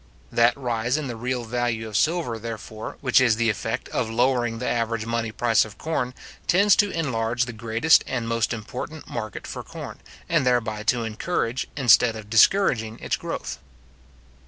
That 0.31 0.57
rise 0.57 0.97
in 0.97 1.05
the 1.05 1.15
real 1.15 1.43
value 1.43 1.87
of 1.87 1.95
silver, 1.95 2.39
therefore, 2.39 2.97
which 3.01 3.21
is 3.21 3.35
the 3.35 3.51
effect 3.51 3.87
of 3.89 4.09
lowering 4.09 4.57
the 4.57 4.67
average 4.67 5.05
money 5.05 5.31
price 5.31 5.63
of 5.63 5.77
corn, 5.77 6.15
tends 6.47 6.75
to 6.77 6.89
enlarge 6.89 7.45
the 7.45 7.53
greatest 7.53 8.03
and 8.07 8.27
most 8.27 8.51
important 8.51 9.07
market 9.07 9.45
for 9.45 9.61
corn, 9.61 9.99
and 10.27 10.43
thereby 10.43 10.81
to 10.85 11.03
encourage, 11.03 11.67
instead 11.77 12.15
of 12.15 12.31
discouraging 12.31 12.97
its 12.97 13.15
growth. 13.15 13.59